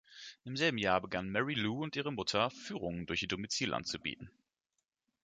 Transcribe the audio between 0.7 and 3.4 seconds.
Jahr begannen Mary Lou und ihre Mutter Führungen durch ihr